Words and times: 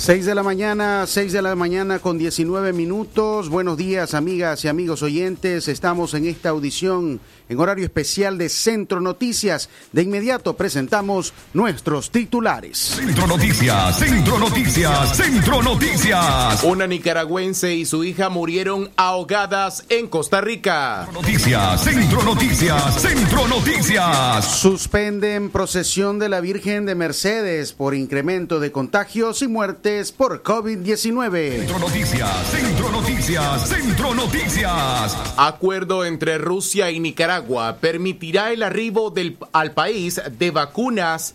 6 0.00 0.24
de 0.24 0.34
la 0.34 0.42
mañana, 0.42 1.04
6 1.06 1.30
de 1.30 1.42
la 1.42 1.54
mañana 1.54 1.98
con 1.98 2.16
19 2.16 2.72
minutos. 2.72 3.50
Buenos 3.50 3.76
días, 3.76 4.14
amigas 4.14 4.64
y 4.64 4.68
amigos 4.68 5.02
oyentes. 5.02 5.68
Estamos 5.68 6.14
en 6.14 6.24
esta 6.24 6.48
audición 6.48 7.20
en 7.50 7.60
horario 7.60 7.84
especial 7.84 8.38
de 8.38 8.48
Centro 8.48 9.02
Noticias. 9.02 9.68
De 9.92 10.00
inmediato 10.00 10.56
presentamos 10.56 11.34
nuestros 11.52 12.10
titulares. 12.10 12.78
Centro 12.78 13.26
Noticias, 13.26 13.98
Centro 13.98 14.38
Noticias, 14.38 15.16
Centro 15.18 15.62
Noticias. 15.62 16.64
Una 16.64 16.86
nicaragüense 16.86 17.74
y 17.74 17.84
su 17.84 18.02
hija 18.02 18.30
murieron 18.30 18.88
ahogadas 18.96 19.84
en 19.90 20.06
Costa 20.06 20.40
Rica. 20.40 21.10
Noticias, 21.12 21.84
Centro 21.84 22.22
Noticias, 22.22 23.02
Centro 23.02 23.46
Noticias. 23.48 24.46
Suspenden 24.46 25.50
procesión 25.50 26.18
de 26.18 26.30
la 26.30 26.40
Virgen 26.40 26.86
de 26.86 26.94
Mercedes 26.94 27.74
por 27.74 27.94
incremento 27.94 28.60
de 28.60 28.72
contagios 28.72 29.42
y 29.42 29.48
muertes 29.48 29.89
por 30.16 30.42
COVID-19. 30.42 31.58
Centro 31.58 31.78
Noticias, 31.80 32.46
Centro 32.48 32.90
Noticias, 32.90 33.68
Centro 33.68 34.14
Noticias. 34.14 35.16
Acuerdo 35.36 36.04
entre 36.04 36.38
Rusia 36.38 36.90
y 36.92 37.00
Nicaragua 37.00 37.78
permitirá 37.80 38.52
el 38.52 38.62
arribo 38.62 39.10
del, 39.10 39.36
al 39.52 39.72
país 39.72 40.20
de 40.38 40.50
vacunas 40.52 41.34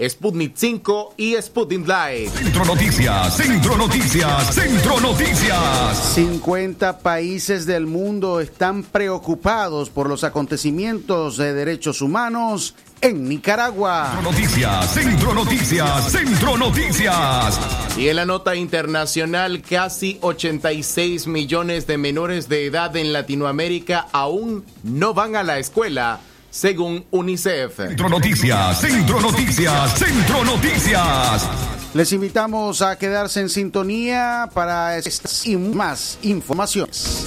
Sputnik 0.00 0.52
5 0.54 1.14
y 1.16 1.34
Sputnik 1.42 1.88
Light. 1.88 2.28
Centro 2.30 2.64
Noticias, 2.64 3.36
Centro 3.36 3.76
Noticias, 3.76 4.54
Centro 4.54 5.00
Noticias. 5.00 6.14
50 6.14 7.00
países 7.00 7.66
del 7.66 7.86
mundo 7.86 8.38
están 8.38 8.84
preocupados 8.84 9.90
por 9.90 10.08
los 10.08 10.22
acontecimientos 10.22 11.36
de 11.36 11.52
derechos 11.52 12.00
humanos 12.00 12.76
en 13.00 13.28
Nicaragua. 13.28 14.12
Centro 14.12 14.30
Noticias, 14.30 14.92
Centro 14.92 15.34
Noticias, 15.34 16.12
Centro 16.12 16.56
Noticias. 16.56 17.60
Y 17.96 18.08
en 18.08 18.16
la 18.16 18.24
nota 18.24 18.54
internacional, 18.56 19.62
casi 19.62 20.18
86 20.20 21.26
millones 21.26 21.86
de 21.86 21.98
menores 21.98 22.48
de 22.48 22.66
edad 22.66 22.96
en 22.96 23.12
Latinoamérica 23.12 24.06
aún 24.12 24.64
no 24.82 25.14
van 25.14 25.36
a 25.36 25.42
la 25.42 25.58
escuela 25.58 26.20
según 26.50 27.04
UNICEF. 27.10 27.76
Centro 27.76 28.08
Noticias, 28.08 28.80
Centro 28.80 29.20
Noticias, 29.20 29.98
Centro 29.98 30.44
Noticias. 30.44 31.48
Les 31.94 32.12
invitamos 32.12 32.82
a 32.82 32.96
quedarse 32.98 33.40
en 33.40 33.48
sintonía 33.48 34.48
para 34.52 34.98
estas 34.98 35.46
y 35.46 35.56
más 35.56 36.18
informaciones. 36.22 37.26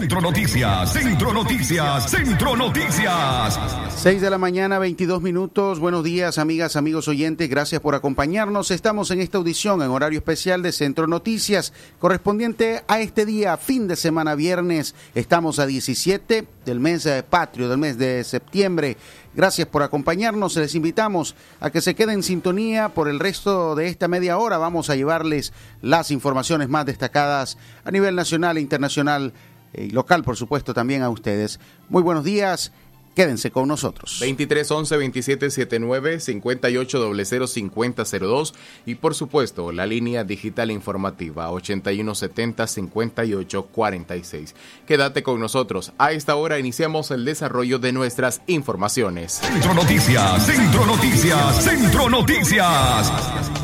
Centro 0.00 0.22
Noticias, 0.22 0.92
Centro 0.94 1.34
Noticias, 1.34 2.10
Centro 2.10 2.56
Noticias. 2.56 3.60
6 3.96 4.22
de 4.22 4.30
la 4.30 4.38
mañana, 4.38 4.78
22 4.78 5.20
minutos. 5.20 5.78
Buenos 5.78 6.02
días, 6.04 6.38
amigas, 6.38 6.76
amigos 6.76 7.06
oyentes. 7.06 7.50
Gracias 7.50 7.82
por 7.82 7.94
acompañarnos. 7.94 8.70
Estamos 8.70 9.10
en 9.10 9.20
esta 9.20 9.36
audición 9.36 9.82
en 9.82 9.90
horario 9.90 10.18
especial 10.18 10.62
de 10.62 10.72
Centro 10.72 11.06
Noticias, 11.06 11.74
correspondiente 11.98 12.82
a 12.88 13.00
este 13.00 13.26
día, 13.26 13.58
fin 13.58 13.88
de 13.88 13.96
semana 13.96 14.34
viernes. 14.34 14.94
Estamos 15.14 15.58
a 15.58 15.66
17 15.66 16.46
del 16.64 16.80
mes 16.80 17.04
de 17.04 17.22
patrio, 17.22 17.68
del 17.68 17.76
mes 17.76 17.98
de 17.98 18.24
septiembre. 18.24 18.96
Gracias 19.34 19.68
por 19.68 19.82
acompañarnos. 19.82 20.56
Les 20.56 20.74
invitamos 20.74 21.36
a 21.60 21.70
que 21.70 21.80
se 21.82 21.94
queden 21.94 22.16
en 22.16 22.22
sintonía 22.22 22.88
por 22.88 23.06
el 23.06 23.20
resto 23.20 23.74
de 23.74 23.88
esta 23.88 24.08
media 24.08 24.38
hora. 24.38 24.56
Vamos 24.58 24.88
a 24.88 24.96
llevarles 24.96 25.52
las 25.82 26.10
informaciones 26.10 26.68
más 26.68 26.86
destacadas 26.86 27.58
a 27.84 27.90
nivel 27.90 28.16
nacional 28.16 28.56
e 28.56 28.60
internacional 28.60 29.32
y 29.74 29.90
local, 29.90 30.22
por 30.22 30.36
supuesto, 30.36 30.74
también 30.74 31.02
a 31.02 31.10
ustedes. 31.10 31.60
Muy 31.88 32.02
buenos 32.02 32.24
días. 32.24 32.72
Quédense 33.14 33.50
con 33.50 33.66
nosotros. 33.66 34.18
23 34.20 34.70
11 34.70 34.96
27 34.96 35.50
79 35.50 36.20
58 36.20 37.14
00 37.24 37.46
50 37.46 38.04
02 38.04 38.54
y 38.86 38.94
por 38.94 39.14
supuesto 39.14 39.72
la 39.72 39.84
línea 39.84 40.22
digital 40.22 40.70
informativa 40.70 41.50
81 41.50 42.14
70 42.14 42.66
58 42.66 43.62
46. 43.66 44.54
Quédate 44.86 45.22
con 45.22 45.40
nosotros. 45.40 45.92
A 45.98 46.12
esta 46.12 46.36
hora 46.36 46.58
iniciamos 46.58 47.10
el 47.10 47.24
desarrollo 47.24 47.78
de 47.78 47.92
nuestras 47.92 48.42
informaciones. 48.46 49.32
Centro 49.32 49.74
Noticias, 49.74 50.46
Centro 50.46 50.86
Noticias, 50.86 51.64
Centro 51.64 52.08
Noticias. 52.08 53.12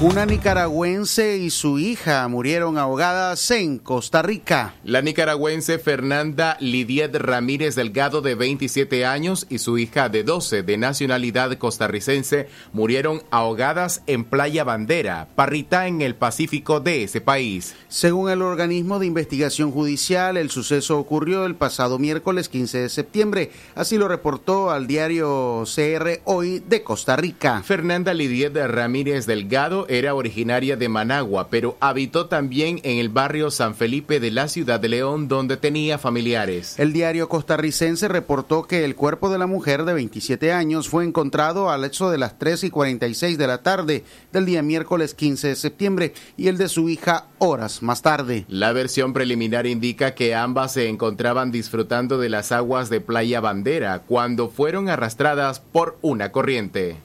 Una 0.01 0.27
nicaragüense 0.27 1.39
y 1.39 1.49
su 1.49 1.79
hija 1.79 2.29
murieron 2.29 2.77
ahogadas 2.77 3.51
en 3.51 3.79
Costa 3.79 4.21
Rica. 4.21 4.75
La 4.85 5.01
nicaragüense 5.01 5.79
Fernanda 5.79 6.59
Lidiet 6.61 7.15
Ramírez 7.15 7.77
Delgado 7.77 8.21
de 8.21 8.35
27 8.35 9.07
años 9.07 9.46
y 9.49 9.59
su 9.59 9.79
hija 9.79 10.09
de 10.09 10.23
12 10.23 10.63
de 10.63 10.77
nacionalidad 10.77 11.57
costarricense 11.59 12.49
murieron 12.73 13.23
ahogadas 13.31 14.03
en 14.07 14.25
Playa 14.25 14.65
Bandera, 14.65 15.29
Parrita 15.35 15.87
en 15.87 16.01
el 16.03 16.15
Pacífico 16.15 16.81
de 16.81 17.05
ese 17.05 17.21
país. 17.21 17.75
Según 17.89 18.31
el 18.31 18.43
organismo 18.43 18.99
de 18.99 19.07
investigación 19.07 19.71
judicial, 19.71 20.37
el 20.37 20.51
suceso 20.51 20.99
ocurrió 20.99 21.47
el 21.47 21.55
pasado 21.55 21.99
miércoles 21.99 22.49
15 22.49 22.79
de 22.79 22.89
septiembre. 22.89 23.51
Así 23.75 23.99
lo 23.99 24.09
reportó 24.09 24.71
al 24.71 24.87
diario 24.87 25.65
CR 25.65 26.21
Hoy 26.25 26.61
de 26.61 26.83
Costa 26.83 27.17
Rica. 27.17 27.63
Fernanda 27.63 28.15
Lidiet 28.15 28.57
Ramírez 28.57 29.27
Delgado 29.27 29.87
era 29.89 30.15
originaria 30.15 30.77
de 30.77 30.89
Managua, 30.89 31.49
pero 31.51 31.77
habitó 31.81 32.27
también 32.27 32.81
en 32.83 32.99
el 32.99 33.09
barrio 33.09 33.51
San 33.51 33.75
Felipe 33.75 34.21
de 34.21 34.31
la 34.31 34.49
ciudad 34.49 34.81
de 34.81 34.89
León, 34.89 35.29
donde 35.29 35.57
tenía 35.57 35.99
familiares. 35.99 36.79
El 36.79 36.93
diario 36.93 37.29
costarricense 37.29 38.09
reportó 38.09 38.65
que 38.65 38.85
el 38.85 38.95
cuerpo 38.95 39.26
de 39.31 39.39
la 39.39 39.47
mujer 39.47 39.85
de 39.85 39.95
27 39.95 40.53
años 40.53 40.89
fue 40.89 41.05
encontrado 41.05 41.71
al 41.71 41.85
hecho 41.85 42.11
de 42.11 42.19
las 42.19 42.39
3 42.39 42.65
y 42.65 42.71
46 42.71 43.39
de 43.39 43.47
la 43.47 43.63
tarde 43.63 44.05
del 44.33 44.47
día 44.47 44.63
miércoles 44.63 45.15
15 45.15 45.49
de 45.49 45.57
septiembre 45.57 46.15
y 46.37 46.49
el 46.49 46.59
de 46.59 46.69
su 46.69 46.89
hija 46.89 47.27
horas 47.39 47.83
más 47.83 48.03
tarde. 48.03 48.45
La 48.49 48.73
versión 48.73 49.13
preliminar 49.13 49.67
indica 49.67 50.15
que 50.15 50.35
ambas 50.35 50.73
se 50.73 50.89
encontraban 50.89 51.51
disfrutando 51.51 52.19
de 52.19 52.29
las 52.29 52.53
aguas 52.53 52.91
de 52.91 53.01
Playa 53.01 53.41
Bandera 53.41 54.01
cuando 54.07 54.49
fueron 54.49 54.89
arrastradas 54.89 55.61
por 55.61 55.99
una 56.03 56.33
corriente. 56.33 56.97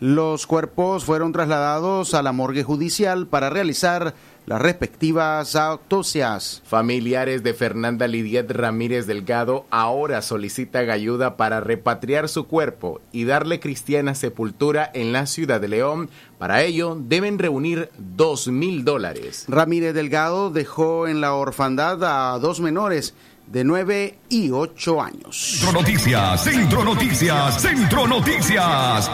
Los 0.00 0.46
cuerpos 0.46 1.04
fueron 1.04 1.32
trasladados 1.32 2.14
a 2.14 2.22
la 2.22 2.30
morgue 2.30 2.62
judicial 2.62 3.26
para 3.26 3.50
realizar 3.50 4.14
las 4.48 4.62
respectivas 4.62 5.54
autopsias. 5.56 6.62
Familiares 6.64 7.42
de 7.42 7.52
Fernanda 7.52 8.08
Lidiet 8.08 8.50
Ramírez 8.50 9.06
Delgado 9.06 9.66
ahora 9.68 10.22
solicitan 10.22 10.88
ayuda 10.88 11.36
para 11.36 11.60
repatriar 11.60 12.30
su 12.30 12.46
cuerpo 12.46 13.02
y 13.12 13.24
darle 13.24 13.60
cristiana 13.60 14.14
sepultura 14.14 14.90
en 14.94 15.12
la 15.12 15.26
ciudad 15.26 15.60
de 15.60 15.68
León. 15.68 16.08
Para 16.38 16.62
ello 16.62 16.96
deben 16.98 17.38
reunir 17.38 17.90
dos 17.98 18.48
mil 18.48 18.86
dólares. 18.86 19.44
Ramírez 19.48 19.92
Delgado 19.92 20.48
dejó 20.48 21.08
en 21.08 21.20
la 21.20 21.34
orfandad 21.34 22.02
a 22.02 22.38
dos 22.38 22.60
menores 22.60 23.14
de 23.48 23.64
9 23.64 24.18
y 24.30 24.50
8 24.50 25.02
años. 25.02 25.36
Centro 25.36 25.80
Noticias, 25.80 26.44
Centro 26.44 26.84
Noticias, 26.84 27.62
Centro 27.62 28.06
Noticias. 28.06 29.10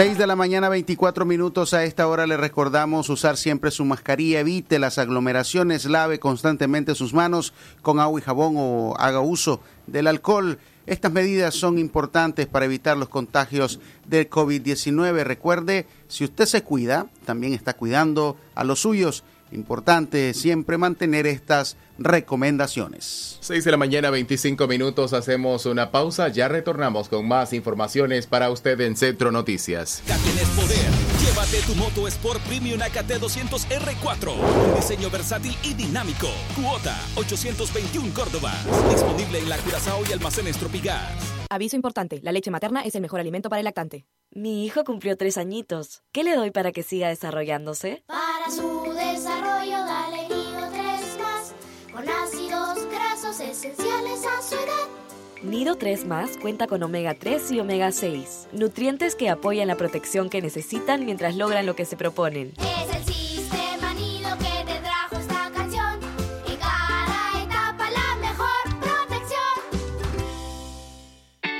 6 0.00 0.16
de 0.16 0.26
la 0.26 0.34
mañana, 0.34 0.70
24 0.70 1.26
minutos. 1.26 1.74
A 1.74 1.84
esta 1.84 2.08
hora 2.08 2.26
le 2.26 2.38
recordamos 2.38 3.10
usar 3.10 3.36
siempre 3.36 3.70
su 3.70 3.84
mascarilla, 3.84 4.40
evite 4.40 4.78
las 4.78 4.96
aglomeraciones, 4.96 5.84
lave 5.84 6.18
constantemente 6.18 6.94
sus 6.94 7.12
manos 7.12 7.52
con 7.82 8.00
agua 8.00 8.18
y 8.18 8.22
jabón 8.22 8.54
o 8.56 8.94
haga 8.98 9.20
uso 9.20 9.60
del 9.86 10.06
alcohol. 10.06 10.58
Estas 10.86 11.12
medidas 11.12 11.54
son 11.54 11.78
importantes 11.78 12.46
para 12.46 12.64
evitar 12.64 12.96
los 12.96 13.10
contagios 13.10 13.78
del 14.06 14.30
COVID-19. 14.30 15.22
Recuerde, 15.22 15.86
si 16.08 16.24
usted 16.24 16.46
se 16.46 16.62
cuida, 16.62 17.08
también 17.26 17.52
está 17.52 17.74
cuidando 17.74 18.38
a 18.54 18.64
los 18.64 18.80
suyos. 18.80 19.22
Importante 19.52 20.32
siempre 20.34 20.78
mantener 20.78 21.26
estas 21.26 21.76
recomendaciones. 21.98 23.38
6 23.40 23.64
de 23.64 23.70
la 23.70 23.76
mañana, 23.76 24.10
25 24.10 24.66
minutos, 24.68 25.12
hacemos 25.12 25.66
una 25.66 25.90
pausa, 25.90 26.28
ya 26.28 26.48
retornamos 26.48 27.08
con 27.08 27.26
más 27.26 27.52
informaciones 27.52 28.26
para 28.26 28.50
usted 28.50 28.80
en 28.80 28.96
Centro 28.96 29.32
Noticias. 29.32 30.02
Tienes 30.06 30.48
poder, 30.50 30.90
llévate 31.20 31.60
tu 31.66 31.74
moto 31.74 32.06
Sport 32.08 32.40
Premium 32.42 32.80
AKT 32.80 33.18
200 33.20 33.68
R4, 33.68 34.34
un 34.68 34.74
diseño 34.76 35.10
versátil 35.10 35.56
y 35.62 35.74
dinámico, 35.74 36.28
cuota 36.54 36.96
821 37.16 38.14
Córdoba, 38.14 38.52
disponible 38.90 39.38
en 39.40 39.48
la 39.48 39.58
Curazao 39.58 40.02
y 40.08 40.12
almacenes 40.12 40.56
Tropigas. 40.56 41.39
Aviso 41.52 41.74
importante, 41.74 42.20
la 42.22 42.30
leche 42.30 42.52
materna 42.52 42.82
es 42.82 42.94
el 42.94 43.02
mejor 43.02 43.18
alimento 43.18 43.50
para 43.50 43.58
el 43.58 43.64
lactante. 43.64 44.06
Mi 44.30 44.64
hijo 44.64 44.84
cumplió 44.84 45.16
tres 45.16 45.36
añitos. 45.36 46.04
¿Qué 46.12 46.22
le 46.22 46.36
doy 46.36 46.52
para 46.52 46.70
que 46.70 46.84
siga 46.84 47.08
desarrollándose? 47.08 48.04
Para 48.06 48.48
su 48.52 48.84
desarrollo, 48.94 49.78
dale 49.84 50.28
Nido 50.28 50.70
3 50.70 51.18
más, 51.18 51.54
con 51.92 52.08
ácidos 52.08 52.86
grasos 52.92 53.40
esenciales 53.40 54.24
a 54.24 54.42
su 54.42 54.54
edad. 54.54 55.42
Nido 55.42 55.74
3 55.74 56.06
más 56.06 56.36
cuenta 56.36 56.68
con 56.68 56.84
omega 56.84 57.14
3 57.14 57.50
y 57.50 57.58
omega 57.58 57.90
6, 57.90 58.50
nutrientes 58.52 59.16
que 59.16 59.28
apoyan 59.28 59.66
la 59.66 59.76
protección 59.76 60.30
que 60.30 60.42
necesitan 60.42 61.04
mientras 61.04 61.34
logran 61.34 61.66
lo 61.66 61.74
que 61.74 61.84
se 61.84 61.96
proponen. 61.96 62.52
Es 62.58 62.89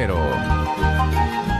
cero. 0.00 1.59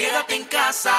Quédate 0.00 0.34
en 0.34 0.44
casa. 0.44 0.90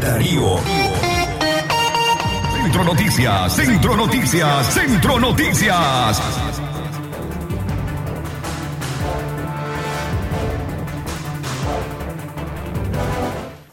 Darío. 0.00 0.60
Centro 2.62 2.84
Noticias, 2.84 3.52
Centro 3.56 3.96
Noticias, 3.96 4.66
Centro 4.72 5.18
Noticias. 5.18 6.57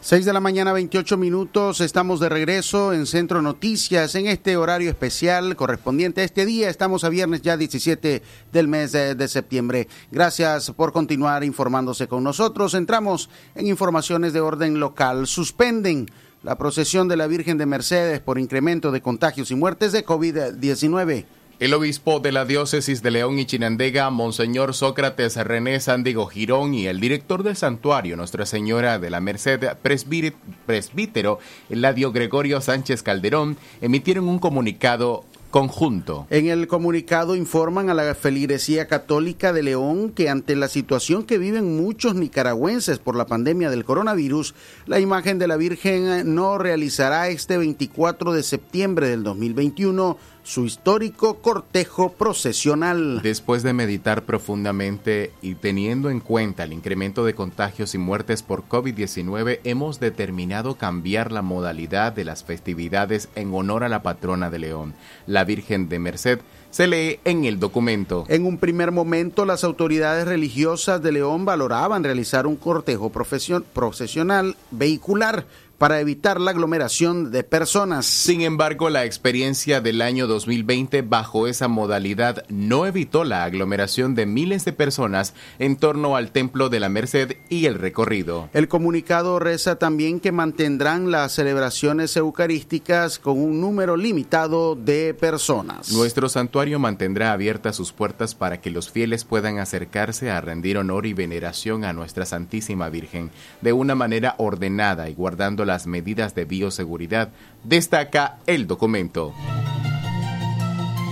Seis 0.06 0.24
de 0.24 0.34
la 0.34 0.40
mañana, 0.40 0.72
28 0.72 1.18
minutos. 1.18 1.82
Estamos 1.82 2.20
de 2.20 2.30
regreso 2.30 2.94
en 2.94 3.08
Centro 3.08 3.42
Noticias 3.42 4.14
en 4.14 4.28
este 4.28 4.56
horario 4.56 4.88
especial 4.88 5.56
correspondiente 5.56 6.22
a 6.22 6.26
este 6.26 6.46
día. 6.46 6.70
Estamos 6.70 7.04
a 7.04 7.10
viernes 7.10 7.42
ya 7.42 7.58
17 7.58 8.22
del 8.54 8.68
mes 8.68 8.92
de, 8.92 9.16
de, 9.16 9.28
septiembre. 9.28 9.88
Gracias 10.12 10.70
por 10.70 10.94
continuar 10.94 11.44
informándose 11.44 12.08
con 12.08 12.24
nosotros. 12.24 12.76
Entramos 12.76 13.32
en 13.56 13.66
informaciones 13.66 14.32
de 14.32 14.42
orden 14.42 14.80
local. 14.80 15.26
Suspenden 15.26 16.06
la 16.44 16.56
procesión 16.56 17.08
de 17.08 17.18
la 17.18 17.26
Virgen 17.26 17.58
de 17.58 17.66
Mercedes 17.66 18.20
por 18.20 18.38
incremento 18.38 18.92
de 18.92 19.02
contagios 19.02 19.50
y 19.50 19.56
muertes 19.56 19.92
de 19.92 20.06
COVID-19. 20.06 21.26
El 21.58 21.74
obispo 21.74 22.20
de 22.20 22.34
la 22.34 22.44
diócesis 22.44 23.02
de 23.02 23.12
León 23.12 23.40
y 23.40 23.46
Chinandega, 23.46 24.10
Monseñor 24.10 24.74
Sócrates 24.74 25.38
René 25.38 25.80
Sándigo 25.80 26.26
Girón, 26.26 26.74
y 26.74 26.88
el 26.88 27.00
director 27.00 27.44
del 27.44 27.56
santuario 27.56 28.18
Nuestra 28.18 28.46
Señora 28.46 29.00
de 29.00 29.10
la 29.10 29.22
Merced, 29.22 29.62
presbítero 29.82 31.40
Eladio 31.70 32.12
Gregorio 32.12 32.60
Sánchez 32.60 33.04
Calderón, 33.04 33.56
emitieron 33.80 34.28
un 34.28 34.40
comunicado 34.40 35.24
conjunto. 35.50 36.28
En 36.30 36.48
el 36.48 36.68
comunicado 36.68 37.38
informan 37.38 37.90
a 37.90 37.94
la 37.94 38.14
feligresía 38.14 38.90
católica 38.90 39.54
de 39.54 39.64
León 39.64 40.10
que 40.10 40.28
ante 40.28 40.58
la 40.58 40.68
situación 40.68 41.24
que 41.24 41.38
viven 41.38 41.78
muchos 41.78 42.16
nicaragüenses 42.16 43.00
por 43.00 43.16
la 43.16 43.28
pandemia 43.28 43.70
del 43.70 43.86
coronavirus, 43.86 44.54
la 44.86 45.00
imagen 45.00 45.40
de 45.40 45.48
la 45.48 45.56
Virgen 45.56 46.36
no 46.36 46.58
realizará 46.58 47.30
este 47.30 47.58
24 47.58 48.34
de 48.34 48.44
septiembre 48.44 49.08
del 49.08 49.24
2021 49.24 50.18
su 50.46 50.66
histórico 50.66 51.40
cortejo 51.42 52.14
procesional. 52.14 53.22
Después 53.24 53.64
de 53.64 53.74
meditar 53.74 54.24
profundamente 54.24 55.32
y 55.42 55.56
teniendo 55.56 56.12
en 56.12 56.20
cuenta 56.20 56.64
el 56.64 56.72
incremento 56.72 57.26
de 57.26 57.34
contagios 57.34 57.96
y 57.96 57.98
muertes 57.98 58.44
por 58.44 58.64
COVID-19, 58.68 59.60
hemos 59.64 60.00
determinado 60.00 60.76
cambiar 60.76 61.32
la 61.32 61.42
modalidad 61.42 62.14
de 62.14 62.26
las 62.26 62.44
festividades 62.44 63.28
en 63.36 63.54
honor 63.56 63.84
a 63.84 63.90
la 63.90 64.04
patrona 64.04 64.52
de 64.52 64.60
León, 64.60 64.94
la 65.26 65.44
Virgen 65.46 65.90
de 65.90 65.98
Merced, 65.98 66.40
se 66.70 66.88
lee 66.88 67.22
en 67.24 67.46
el 67.46 67.58
documento. 67.58 68.26
En 68.28 68.46
un 68.46 68.58
primer 68.58 68.92
momento, 68.92 69.46
las 69.46 69.64
autoridades 69.64 70.28
religiosas 70.28 71.02
de 71.02 71.14
León 71.14 71.46
valoraban 71.46 72.04
realizar 72.04 72.46
un 72.46 72.58
cortejo 72.58 73.12
procesional 73.12 74.58
vehicular 74.72 75.46
para 75.78 76.00
evitar 76.00 76.40
la 76.40 76.52
aglomeración 76.52 77.32
de 77.32 77.44
personas. 77.44 78.06
Sin 78.06 78.42
embargo, 78.42 78.90
la 78.90 79.06
experiencia 79.06 79.82
del 79.82 80.02
año 80.02 80.28
2020 80.28 81.02
bajo 81.02 81.48
esa 81.48 81.68
modalidad 81.68 82.46
no 82.50 82.86
evitó 82.86 83.24
la 83.24 83.44
aglomeración 83.44 84.16
de 84.16 84.26
miles 84.26 84.66
de 84.66 84.74
personas 84.74 85.34
en 85.60 85.76
torno 85.76 86.16
al 86.16 86.32
Templo 86.32 86.70
de 86.70 86.80
la 86.80 86.90
Merced 86.90 87.38
y 87.50 87.66
el 87.66 87.76
recorrido. 87.76 88.50
El 88.54 88.68
comunicado 88.68 89.40
reza 89.40 89.78
también 89.78 90.20
que 90.20 90.32
mantendrán 90.32 91.12
las 91.12 91.34
celebraciones 91.34 92.16
eucarísticas 92.16 93.20
con 93.20 93.38
un 93.40 93.60
número 93.60 93.98
limitado 93.98 94.76
de 94.76 95.14
personas. 95.14 95.92
Nuestro 95.92 96.30
santuario 96.30 96.80
mantendrá 96.80 97.32
abiertas 97.32 97.76
sus 97.76 97.92
puertas 97.92 98.36
para 98.36 98.62
que 98.62 98.72
los 98.72 98.90
fieles 98.90 99.26
puedan 99.26 99.60
acercarse 99.60 100.32
a 100.32 100.42
rendir 100.42 100.78
honor 100.78 101.06
y 101.06 101.14
veneración 101.14 101.84
a 101.84 101.94
nuestra 101.94 102.26
Santísima 102.26 102.90
Virgen 102.90 103.32
de 103.62 103.74
una 103.74 103.96
manera 103.96 104.36
ordenada 104.38 105.10
y 105.10 105.14
guardando 105.14 105.65
las 105.66 105.88
medidas 105.88 106.36
de 106.36 106.46
bioseguridad, 106.46 107.30
destaca 107.64 108.38
el 108.46 108.68
documento. 108.68 109.34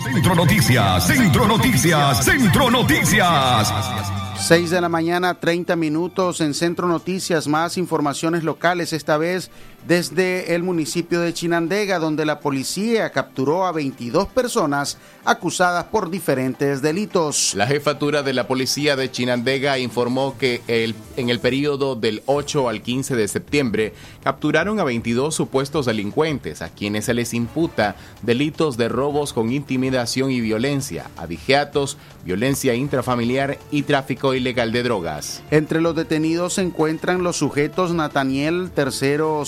Centro 0.04 0.36
Noticias, 0.36 1.08
Centro 1.08 1.48
Noticias, 1.48 2.24
Centro 2.26 2.70
Noticias. 2.70 3.74
6 4.38 4.70
de 4.72 4.82
la 4.82 4.90
mañana, 4.90 5.36
30 5.36 5.76
minutos 5.76 6.42
en 6.42 6.54
Centro 6.54 6.88
Noticias, 6.88 7.48
más 7.48 7.78
informaciones 7.78 8.44
locales, 8.44 8.92
esta 8.92 9.18
vez 9.18 9.50
desde 9.88 10.56
el 10.56 10.64
municipio 10.64 11.20
de 11.20 11.34
Chinandega, 11.34 12.00
donde 12.00 12.26
la 12.26 12.40
policía 12.40 13.12
capturó 13.12 13.66
a 13.66 13.72
22 13.72 14.28
personas 14.28 14.98
acusadas 15.26 15.86
por 15.86 16.10
diferentes 16.10 16.82
delitos. 16.82 17.54
La 17.56 17.68
jefatura 17.68 18.24
de 18.24 18.34
la 18.34 18.48
policía 18.48 18.96
de 18.96 19.12
Chinandega 19.12 19.80
informó 19.80 20.38
que 20.38 20.62
el, 20.68 20.96
en 21.18 21.30
el 21.30 21.40
periodo 21.40 21.96
del 21.96 22.24
8 22.26 22.70
al 22.70 22.82
15 22.82 23.16
de 23.16 23.28
septiembre 23.28 23.94
capturaron 24.24 24.80
a 24.80 24.84
22 24.84 25.34
supuestos 25.34 25.86
delincuentes, 25.86 26.62
a 26.62 26.70
quienes 26.70 27.06
se 27.06 27.14
les 27.14 27.34
imputa 27.34 27.96
delitos 28.22 28.78
de 28.78 28.90
robos 28.90 29.34
con 29.34 29.52
intimidación 29.52 30.32
y 30.32 30.42
violencia, 30.42 31.10
abigeatos, 31.18 31.98
violencia 32.26 32.74
intrafamiliar 32.74 33.58
y 33.72 33.84
tráfico 33.84 34.34
ilegal 34.34 34.72
de 34.72 34.84
drogas. 34.84 35.42
Entre 35.52 35.82
los 35.82 35.96
detenidos 35.96 36.54
se 36.54 36.62
encuentran 36.62 37.24
los 37.24 37.38
sujetos 37.38 37.94
Nataniel 37.94 38.72
Tercero 38.74 39.44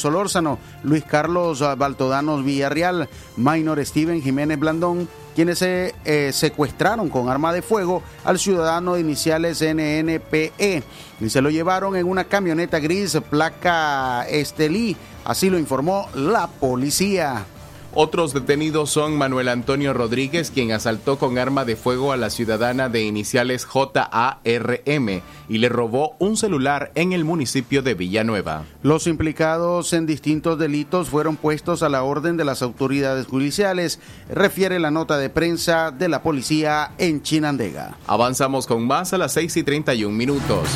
Luis 0.84 1.04
Carlos 1.04 1.64
Baltodanos 1.78 2.44
Villarreal, 2.44 3.10
Minor 3.38 3.86
Steven 3.86 4.22
Jiménez 4.22 4.60
Blandón, 4.60 5.08
quienes 5.36 5.60
se 5.60 5.94
eh, 6.06 6.32
secuestraron 6.34 7.10
con 7.10 7.30
arma 7.30 7.54
de 7.54 7.62
fuego 7.62 8.02
al 8.24 8.40
ciudadano 8.40 8.96
de 8.96 9.02
iniciales 9.02 9.62
NNPE 9.62 10.84
y 11.20 11.30
se 11.30 11.42
lo 11.42 11.50
llevaron 11.50 11.96
en 11.96 12.08
una 12.08 12.24
camioneta 12.24 12.80
gris 12.80 13.18
placa 13.30 14.26
Estelí, 14.28 14.96
así 15.26 15.50
lo 15.50 15.60
informó 15.60 16.08
la 16.16 16.48
policía. 16.48 17.46
Otros 17.98 18.34
detenidos 18.34 18.90
son 18.90 19.18
Manuel 19.18 19.48
Antonio 19.48 19.94
Rodríguez, 19.94 20.52
quien 20.52 20.74
asaltó 20.74 21.18
con 21.18 21.38
arma 21.38 21.64
de 21.64 21.78
fuego 21.78 22.12
a 22.12 22.18
la 22.18 22.30
ciudadana 22.30 22.90
de 22.90 23.04
iniciales 23.04 23.66
JARM 23.66 25.22
y 25.48 25.58
le 25.60 25.70
robó 25.70 26.18
un 26.20 26.36
celular 26.36 26.92
en 26.96 27.14
el 27.14 27.24
municipio 27.24 27.82
de 27.84 27.94
Villanueva. 27.94 28.66
Los 28.84 29.08
implicados 29.08 29.94
en 29.94 30.06
distintos 30.06 30.60
delitos 30.60 31.08
fueron 31.08 31.38
puestos 31.38 31.84
a 31.84 31.90
la 31.90 32.04
orden 32.04 32.36
de 32.36 32.44
las 32.44 32.62
autoridades 32.62 33.28
judiciales, 33.28 34.02
refiere 34.28 34.78
la 34.80 34.92
nota 34.92 35.18
de 35.18 35.30
prensa 35.30 35.92
de 35.92 36.10
la 36.10 36.22
policía 36.22 36.92
en 36.98 37.22
Chinandega. 37.22 37.98
Avanzamos 38.08 38.68
con 38.68 38.86
más 38.86 39.14
a 39.14 39.18
las 39.18 39.32
6 39.32 39.56
y 39.56 39.64
31 39.64 40.14
minutos. 40.14 40.68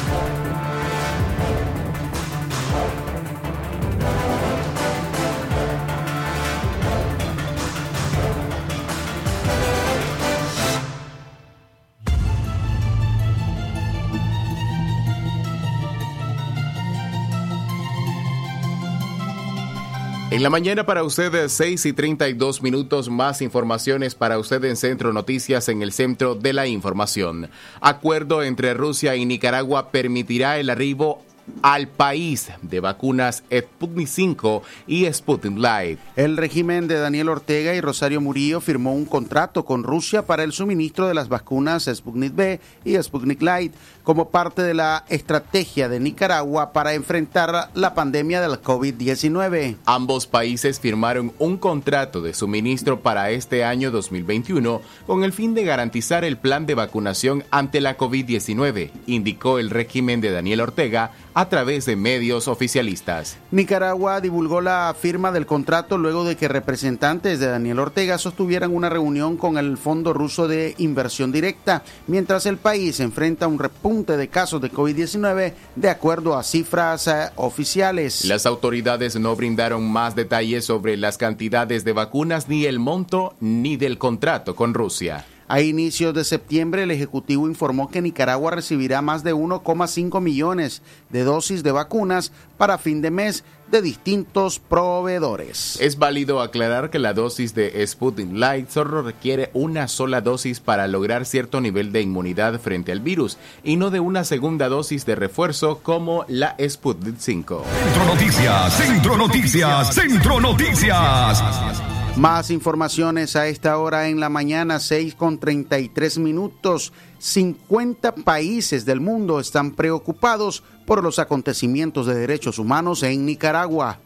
En 20.39 20.43
la 20.43 20.49
mañana 20.49 20.85
para 20.85 21.03
ustedes 21.03 21.51
6 21.51 21.87
y 21.87 21.91
32 21.91 22.61
minutos 22.61 23.09
más 23.09 23.41
informaciones 23.41 24.15
para 24.15 24.39
usted 24.39 24.63
en 24.63 24.77
Centro 24.77 25.11
Noticias 25.11 25.67
en 25.67 25.81
el 25.81 25.91
Centro 25.91 26.33
de 26.33 26.53
la 26.53 26.65
Información. 26.65 27.49
Acuerdo 27.81 28.41
entre 28.41 28.73
Rusia 28.73 29.17
y 29.17 29.25
Nicaragua 29.25 29.91
permitirá 29.91 30.57
el 30.57 30.69
arribo 30.69 31.21
al 31.61 31.87
país 31.87 32.51
de 32.61 32.79
vacunas 32.79 33.43
Sputnik 33.51 34.07
5 34.07 34.63
y 34.87 35.11
Sputnik 35.11 35.57
Light. 35.57 35.99
El 36.15 36.37
régimen 36.37 36.87
de 36.87 36.99
Daniel 36.99 37.29
Ortega 37.29 37.75
y 37.75 37.81
Rosario 37.81 38.21
Murillo 38.21 38.61
firmó 38.61 38.93
un 38.93 39.05
contrato 39.05 39.65
con 39.65 39.83
Rusia 39.83 40.25
para 40.25 40.43
el 40.43 40.53
suministro 40.53 41.07
de 41.07 41.13
las 41.13 41.29
vacunas 41.29 41.89
Sputnik 41.93 42.35
B 42.35 42.59
y 42.85 42.95
Sputnik 42.95 43.41
Light 43.41 43.73
como 44.09 44.31
parte 44.31 44.63
de 44.63 44.73
la 44.73 45.05
estrategia 45.07 45.87
de 45.87 45.99
Nicaragua 45.99 46.73
para 46.73 46.95
enfrentar 46.95 47.69
la 47.75 47.93
pandemia 47.93 48.41
del 48.41 48.59
COVID-19. 48.59 49.75
Ambos 49.85 50.25
países 50.25 50.79
firmaron 50.79 51.31
un 51.37 51.57
contrato 51.57 52.19
de 52.19 52.33
suministro 52.33 53.01
para 53.01 53.29
este 53.29 53.63
año 53.63 53.91
2021 53.91 54.81
con 55.05 55.23
el 55.23 55.31
fin 55.31 55.53
de 55.53 55.63
garantizar 55.63 56.25
el 56.25 56.39
plan 56.39 56.65
de 56.65 56.73
vacunación 56.73 57.43
ante 57.51 57.81
la 57.81 57.99
COVID-19, 57.99 58.89
indicó 59.05 59.59
el 59.59 59.69
régimen 59.69 60.21
de 60.21 60.31
Daniel 60.31 60.61
Ortega 60.61 61.11
a 61.35 61.47
través 61.47 61.85
de 61.85 61.95
medios 61.95 62.47
oficialistas. 62.47 63.37
Nicaragua 63.51 64.21
divulgó 64.21 64.59
la 64.59 64.95
firma 64.99 65.31
del 65.31 65.45
contrato 65.45 65.99
luego 65.99 66.23
de 66.23 66.35
que 66.35 66.47
representantes 66.47 67.39
de 67.39 67.45
Daniel 67.45 67.77
Ortega 67.77 68.17
sostuvieran 68.17 68.75
una 68.75 68.89
reunión 68.89 69.37
con 69.37 69.59
el 69.59 69.77
Fondo 69.77 70.13
Ruso 70.13 70.47
de 70.47 70.73
Inversión 70.79 71.31
Directa, 71.31 71.83
mientras 72.07 72.47
el 72.47 72.57
país 72.57 72.99
enfrenta 72.99 73.47
un 73.47 73.59
repunte 73.59 73.98
de 74.05 74.27
casos 74.27 74.61
de 74.61 74.71
COVID-19 74.71 75.53
de 75.75 75.89
acuerdo 75.89 76.37
a 76.37 76.43
cifras 76.43 77.07
eh, 77.07 77.29
oficiales. 77.35 78.25
Las 78.25 78.45
autoridades 78.45 79.19
no 79.19 79.35
brindaron 79.35 79.89
más 79.91 80.15
detalles 80.15 80.65
sobre 80.65 80.97
las 80.97 81.17
cantidades 81.17 81.83
de 81.83 81.93
vacunas 81.93 82.47
ni 82.47 82.65
el 82.65 82.79
monto 82.79 83.35
ni 83.39 83.77
del 83.77 83.97
contrato 83.97 84.55
con 84.55 84.73
Rusia. 84.73 85.25
A 85.47 85.61
inicios 85.61 86.13
de 86.13 86.23
septiembre, 86.23 86.83
el 86.83 86.91
Ejecutivo 86.91 87.47
informó 87.47 87.89
que 87.89 88.03
Nicaragua 88.03 88.51
recibirá 88.51 89.01
más 89.01 89.23
de 89.23 89.33
1,5 89.33 90.21
millones 90.21 90.83
de 91.09 91.23
dosis 91.23 91.63
de 91.63 91.71
vacunas 91.71 92.31
para 92.59 92.77
fin 92.77 93.01
de 93.01 93.09
mes 93.09 93.43
de 93.71 93.81
distintos 93.81 94.59
proveedores. 94.59 95.77
Es 95.81 95.97
válido 95.97 96.41
aclarar 96.41 96.89
que 96.89 96.99
la 96.99 97.13
dosis 97.13 97.53
de 97.53 97.85
Sputnik 97.85 98.31
Light 98.33 98.69
solo 98.69 99.01
requiere 99.01 99.49
una 99.53 99.87
sola 99.87 100.21
dosis 100.21 100.59
para 100.59 100.87
lograr 100.87 101.25
cierto 101.25 101.61
nivel 101.61 101.91
de 101.91 102.01
inmunidad 102.01 102.59
frente 102.59 102.91
al 102.91 103.01
virus 103.01 103.37
y 103.63 103.75
no 103.75 103.89
de 103.89 103.99
una 103.99 104.23
segunda 104.23 104.69
dosis 104.69 105.05
de 105.05 105.15
refuerzo 105.15 105.79
como 105.83 106.25
la 106.27 106.55
Sputnik 106.67 107.17
5. 107.17 107.65
Centro 107.83 108.05
Noticias, 108.05 108.73
Centro 108.73 109.17
Noticias, 109.17 109.93
Centro 109.93 110.39
Noticias. 110.39 111.98
Más 112.19 112.51
informaciones 112.51 113.37
a 113.37 113.47
esta 113.47 113.77
hora 113.77 114.09
en 114.09 114.19
la 114.19 114.27
mañana, 114.27 114.81
6 114.81 115.15
con 115.15 115.39
33 115.39 116.17
minutos. 116.17 116.91
50 117.19 118.13
países 118.13 118.83
del 118.83 118.99
mundo 118.99 119.39
están 119.39 119.71
preocupados 119.71 120.61
por 120.85 121.01
los 121.01 121.17
acontecimientos 121.17 122.07
de 122.07 122.15
derechos 122.15 122.59
humanos 122.59 123.03
en 123.03 123.25
Nicaragua. 123.25 123.99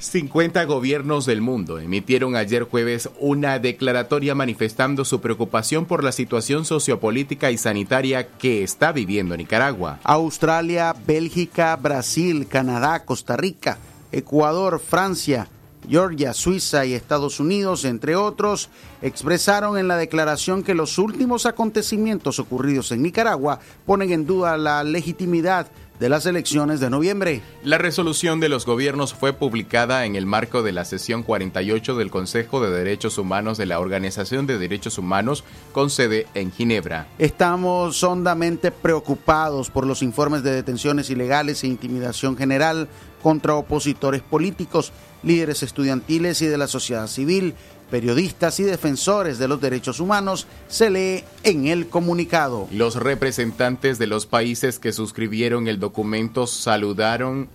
50 0.00 0.64
gobiernos 0.64 1.24
del 1.24 1.40
mundo 1.40 1.78
emitieron 1.78 2.34
ayer 2.34 2.64
jueves 2.64 3.08
una 3.20 3.60
declaratoria 3.60 4.34
manifestando 4.34 5.04
su 5.04 5.20
preocupación 5.20 5.86
por 5.86 6.02
la 6.02 6.10
situación 6.10 6.64
sociopolítica 6.64 7.52
y 7.52 7.58
sanitaria 7.58 8.26
que 8.26 8.64
está 8.64 8.90
viviendo 8.90 9.36
Nicaragua. 9.36 10.00
Australia, 10.02 10.96
Bélgica, 11.06 11.76
Brasil, 11.76 12.48
Canadá, 12.48 13.04
Costa 13.04 13.36
Rica, 13.36 13.78
Ecuador, 14.10 14.80
Francia, 14.80 15.46
Georgia, 15.88 16.32
Suiza 16.32 16.84
y 16.84 16.94
Estados 16.94 17.40
Unidos, 17.40 17.84
entre 17.84 18.16
otros, 18.16 18.68
expresaron 19.00 19.78
en 19.78 19.88
la 19.88 19.96
declaración 19.96 20.62
que 20.62 20.74
los 20.74 20.98
últimos 20.98 21.46
acontecimientos 21.46 22.38
ocurridos 22.38 22.92
en 22.92 23.02
Nicaragua 23.02 23.60
ponen 23.86 24.12
en 24.12 24.26
duda 24.26 24.56
la 24.56 24.84
legitimidad 24.84 25.68
de 26.02 26.08
las 26.08 26.26
elecciones 26.26 26.80
de 26.80 26.90
noviembre. 26.90 27.42
La 27.62 27.78
resolución 27.78 28.40
de 28.40 28.48
los 28.48 28.66
gobiernos 28.66 29.14
fue 29.14 29.32
publicada 29.32 30.04
en 30.04 30.16
el 30.16 30.26
marco 30.26 30.64
de 30.64 30.72
la 30.72 30.84
sesión 30.84 31.22
48 31.22 31.96
del 31.96 32.10
Consejo 32.10 32.60
de 32.60 32.70
Derechos 32.76 33.18
Humanos 33.18 33.56
de 33.56 33.66
la 33.66 33.78
Organización 33.78 34.48
de 34.48 34.58
Derechos 34.58 34.98
Humanos 34.98 35.44
con 35.70 35.90
sede 35.90 36.26
en 36.34 36.50
Ginebra. 36.50 37.06
Estamos 37.18 38.02
hondamente 38.02 38.72
preocupados 38.72 39.70
por 39.70 39.86
los 39.86 40.02
informes 40.02 40.42
de 40.42 40.52
detenciones 40.52 41.08
ilegales 41.08 41.62
e 41.62 41.68
intimidación 41.68 42.36
general 42.36 42.88
contra 43.22 43.54
opositores 43.54 44.22
políticos, 44.22 44.92
líderes 45.22 45.62
estudiantiles 45.62 46.42
y 46.42 46.46
de 46.46 46.58
la 46.58 46.66
sociedad 46.66 47.06
civil, 47.06 47.54
periodistas 47.90 48.58
y 48.60 48.62
defensores 48.62 49.38
de 49.38 49.48
los 49.48 49.60
derechos 49.60 50.00
humanos, 50.00 50.46
se 50.68 50.90
lee 50.90 51.24
en 51.42 51.66
el 51.66 51.88
comunicado. 51.88 52.68
Los 52.72 52.96
representantes 52.96 53.98
de 53.98 54.06
los 54.06 54.26
países 54.26 54.78
que 54.78 54.92
suscribieron 54.92 55.68
el 55.68 55.78
documento 55.78 56.46
saludaron 56.46 57.48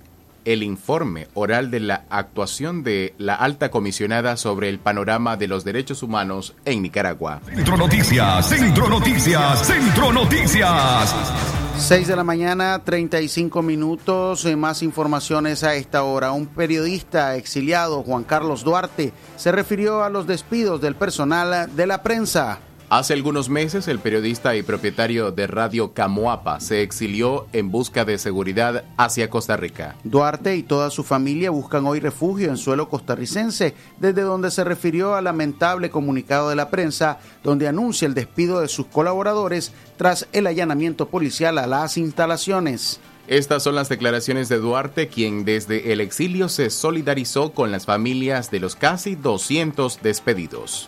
el 0.47 0.63
informe 0.63 1.27
oral 1.33 1.71
de 1.71 1.81
la 1.81 2.05
actuación 2.09 2.83
de 2.83 3.13
la 3.17 3.35
alta 3.35 3.69
comisionada 3.69 4.37
sobre 4.37 4.69
el 4.69 4.79
panorama 4.79 5.35
de 5.35 5.47
los 5.47 5.65
derechos 5.65 6.03
humanos 6.03 6.55
en 6.63 6.81
Nicaragua. 6.83 7.41
Centro 7.45 7.75
Noticias, 7.75 8.47
Centro 8.47 8.87
Noticias, 8.87 9.67
Centro 9.67 10.13
Noticias. 10.13 11.56
6 11.79 12.07
de 12.07 12.15
la 12.15 12.23
mañana, 12.23 12.79
35 12.83 13.61
minutos. 13.61 14.43
Eh, 14.45 14.55
Más 14.55 14.83
informaciones 14.83 15.63
a 15.63 15.75
esta 15.75 16.03
hora. 16.03 16.31
Un 16.31 16.47
periodista 16.47 17.35
exiliado, 17.35 18.03
Juan 18.03 18.23
Carlos 18.23 18.63
Duarte, 18.63 19.13
se 19.37 19.51
refirió 19.51 20.03
a 20.03 20.09
los 20.09 20.27
despidos 20.27 20.81
del 20.81 20.95
personal 20.95 21.73
de 21.75 21.87
la 21.87 22.03
prensa. 22.03 22.59
Hace 22.89 23.13
algunos 23.13 23.49
meses, 23.49 23.89
el 23.89 23.99
periodista 23.99 24.55
y 24.55 24.63
propietario 24.63 25.33
de 25.33 25.45
Radio 25.45 25.91
Camoapa 25.91 26.61
se 26.61 26.83
exilió 26.83 27.45
en 27.51 27.69
busca 27.69 28.05
de 28.05 28.17
seguridad 28.17 28.85
hacia 28.95 29.29
Costa 29.29 29.57
Rica. 29.57 29.97
Duarte 30.05 30.55
y 30.55 30.63
toda 30.63 30.89
su 30.89 31.03
familia 31.03 31.49
buscan 31.49 31.85
hoy 31.85 31.99
refugio 31.99 32.47
en 32.47 32.55
suelo 32.55 32.87
costarricense, 32.87 33.75
desde 33.99 34.21
donde 34.21 34.51
se 34.51 34.63
refirió 34.63 35.15
al 35.15 35.25
lamentable 35.25 35.89
comunicado 35.89 36.47
de 36.47 36.55
la 36.55 36.69
prensa, 36.69 37.19
donde 37.43 37.67
anuncia 37.67 38.05
el 38.05 38.13
despido 38.13 38.61
de 38.61 38.69
sus 38.69 38.85
colaboradores 38.85 39.73
tras 39.97 40.25
el 40.31 40.47
allanamiento 40.47 41.09
policial 41.09 41.57
a 41.57 41.67
las 41.67 41.97
instalaciones. 41.97 43.01
Estas 43.27 43.63
son 43.63 43.75
las 43.75 43.89
declaraciones 43.89 44.47
de 44.47 44.59
Duarte, 44.59 45.09
quien 45.09 45.43
desde 45.43 45.91
el 45.91 45.99
exilio 45.99 46.47
se 46.47 46.69
solidarizó 46.69 47.51
con 47.51 47.69
las 47.69 47.85
familias 47.85 48.49
de 48.49 48.61
los 48.61 48.77
casi 48.77 49.15
200 49.15 50.01
despedidos. 50.01 50.87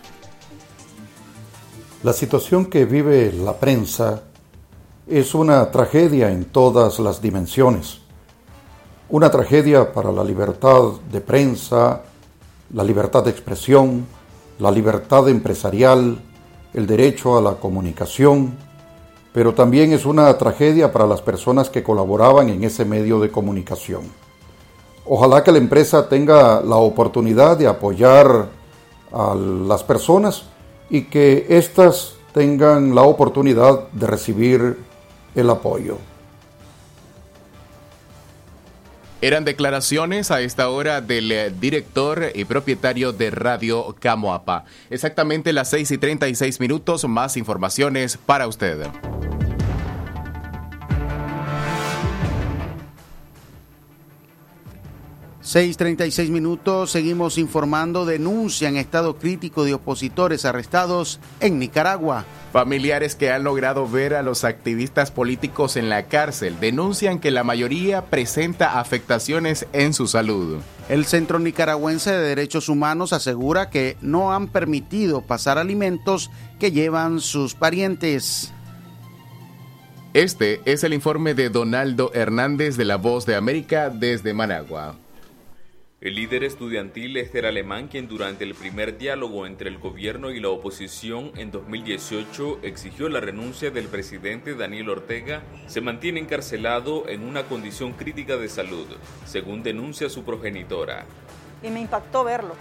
La 2.01 2.13
situación 2.13 2.67
que 2.67 2.85
vive 2.85 3.33
la 3.33 3.59
prensa 3.59 4.21
es 5.05 5.35
una 5.35 5.69
tragedia 5.69 6.31
en 6.31 6.45
todas 6.45 6.97
las 6.99 7.21
dimensiones. 7.21 7.99
Una 9.09 9.29
tragedia 9.29 9.91
para 9.91 10.09
la 10.09 10.23
libertad 10.23 10.93
de 11.11 11.19
prensa, 11.19 12.03
la 12.73 12.85
libertad 12.85 13.25
de 13.25 13.31
expresión, 13.31 14.05
la 14.59 14.71
libertad 14.71 15.27
empresarial, 15.27 16.21
el 16.73 16.87
derecho 16.87 17.37
a 17.37 17.41
la 17.41 17.55
comunicación, 17.55 18.55
pero 19.33 19.53
también 19.53 19.91
es 19.91 20.05
una 20.05 20.37
tragedia 20.37 20.93
para 20.93 21.05
las 21.05 21.21
personas 21.21 21.69
que 21.69 21.83
colaboraban 21.83 22.47
en 22.47 22.63
ese 22.63 22.85
medio 22.85 23.19
de 23.19 23.29
comunicación. 23.29 24.03
Ojalá 25.05 25.43
que 25.43 25.51
la 25.51 25.57
empresa 25.57 26.07
tenga 26.07 26.61
la 26.61 26.77
oportunidad 26.77 27.57
de 27.57 27.67
apoyar 27.67 28.47
a 29.11 29.35
las 29.35 29.83
personas 29.83 30.45
y 30.89 31.03
que 31.03 31.45
éstas 31.49 32.15
tengan 32.33 32.95
la 32.95 33.01
oportunidad 33.01 33.89
de 33.89 34.07
recibir 34.07 34.77
el 35.35 35.49
apoyo. 35.49 35.97
Eran 39.21 39.43
declaraciones 39.43 40.31
a 40.31 40.39
esta 40.39 40.69
hora 40.69 41.01
del 41.01 41.29
eh, 41.33 41.51
director 41.59 42.31
y 42.33 42.45
propietario 42.45 43.11
de 43.11 43.31
Radio 43.31 43.93
Camoapa. 43.99 44.63
Exactamente 44.89 45.51
las 45.51 45.69
6 45.71 45.91
y 45.91 45.97
36 45.97 46.61
minutos, 46.61 47.05
más 47.05 47.35
informaciones 47.35 48.15
para 48.17 48.47
usted. 48.47 48.87
Seis 55.49 55.77
treinta 55.77 56.05
y 56.05 56.11
seis 56.11 56.29
minutos, 56.29 56.91
seguimos 56.91 57.39
informando, 57.39 58.05
denuncian 58.05 58.77
estado 58.77 59.17
crítico 59.17 59.63
de 59.63 59.73
opositores 59.73 60.45
arrestados 60.45 61.19
en 61.39 61.57
Nicaragua. 61.57 62.23
Familiares 62.53 63.15
que 63.15 63.31
han 63.31 63.45
logrado 63.45 63.89
ver 63.89 64.13
a 64.13 64.21
los 64.21 64.43
activistas 64.43 65.09
políticos 65.09 65.75
en 65.75 65.89
la 65.89 66.05
cárcel 66.05 66.59
denuncian 66.59 67.17
que 67.17 67.31
la 67.31 67.43
mayoría 67.43 68.05
presenta 68.11 68.79
afectaciones 68.79 69.65
en 69.73 69.95
su 69.95 70.05
salud. 70.05 70.59
El 70.87 71.05
Centro 71.05 71.39
Nicaragüense 71.39 72.11
de 72.11 72.27
Derechos 72.27 72.69
Humanos 72.69 73.11
asegura 73.11 73.71
que 73.71 73.97
no 74.01 74.31
han 74.31 74.49
permitido 74.49 75.23
pasar 75.23 75.57
alimentos 75.57 76.29
que 76.59 76.71
llevan 76.71 77.21
sus 77.21 77.55
parientes. 77.55 78.53
Este 80.13 80.61
es 80.65 80.83
el 80.83 80.93
informe 80.93 81.33
de 81.33 81.49
Donaldo 81.49 82.11
Hernández 82.13 82.77
de 82.77 82.85
La 82.85 82.97
Voz 82.97 83.25
de 83.25 83.35
América 83.35 83.89
desde 83.89 84.35
Managua. 84.35 84.95
El 86.01 86.15
líder 86.15 86.45
estudiantil 86.45 87.17
Esther 87.17 87.45
Alemán, 87.45 87.89
quien 87.89 88.07
durante 88.07 88.45
el 88.45 88.55
primer 88.55 88.97
diálogo 88.97 89.45
entre 89.45 89.67
el 89.67 89.79
gobierno 89.79 90.31
y 90.31 90.39
la 90.39 90.47
oposición 90.47 91.33
en 91.35 91.51
2018 91.51 92.59
exigió 92.63 93.09
la 93.09 93.19
renuncia 93.19 93.69
del 93.69 93.89
presidente 93.89 94.55
Daniel 94.55 94.91
Ortega, 94.91 95.43
se 95.67 95.81
mantiene 95.81 96.21
encarcelado 96.21 97.09
en 97.09 97.21
una 97.23 97.43
condición 97.43 97.91
crítica 97.91 98.37
de 98.37 98.47
salud, 98.47 98.87
según 99.25 99.61
denuncia 99.61 100.07
su 100.07 100.23
progenitora. 100.23 101.03
Y 101.61 101.69
me 101.69 101.81
impactó 101.81 102.23
verlo, 102.23 102.55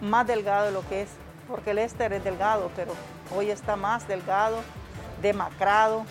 más 0.00 0.26
delgado 0.26 0.66
de 0.66 0.72
lo 0.72 0.84
que 0.88 1.02
es, 1.02 1.10
porque 1.46 1.70
el 1.70 1.78
Esther 1.78 2.14
es 2.14 2.24
delgado, 2.24 2.72
pero 2.74 2.96
hoy 3.30 3.50
está 3.50 3.76
más 3.76 4.08
delgado, 4.08 4.60
demacrado. 5.22 6.04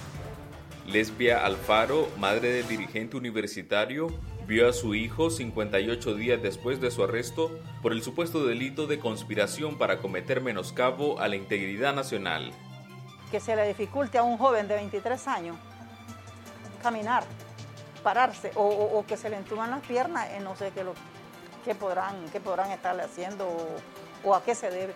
Lesbia 0.88 1.46
Alfaro, 1.46 2.08
madre 2.18 2.54
del 2.54 2.68
dirigente 2.70 3.18
universitario, 3.18 4.08
vio 4.48 4.68
a 4.68 4.74
su 4.74 4.96
hijo 4.96 5.30
58 5.30 6.16
días 6.16 6.42
después 6.42 6.82
de 6.82 6.92
su 6.92 7.04
arresto 7.04 7.52
por 7.82 7.92
el 7.94 8.04
supuesto 8.04 8.46
delito 8.46 8.88
de 8.88 9.00
conspiración 9.00 9.78
para 9.78 10.00
cometer 10.00 10.42
menoscabo 10.42 11.20
a 11.20 11.28
la 11.28 11.36
integridad 11.36 11.94
nacional. 11.94 12.52
Que 13.32 13.40
se 13.40 13.56
le 13.56 13.68
dificulte 13.68 14.18
a 14.18 14.24
un 14.24 14.38
joven 14.38 14.68
de 14.68 14.76
23 14.76 15.28
años 15.28 15.58
caminar, 16.82 17.24
pararse, 18.04 18.52
o, 18.56 19.06
que 19.08 19.16
se 19.16 19.30
le 19.30 19.38
entuman 19.38 19.72
las 19.72 19.82
piernas, 19.86 20.28
eh, 20.32 20.42
no 20.42 20.56
sé 20.56 20.72
qué, 20.76 20.84
lo, 20.84 20.94
qué, 21.64 21.74
podrán, 21.74 22.26
qué 22.32 22.42
podrán 22.42 22.72
estarle 22.72 23.04
haciendo 23.04 23.48
o 24.24 24.36
a 24.36 24.44
qué 24.44 24.54
se 24.54 24.70
debe. 24.70 24.94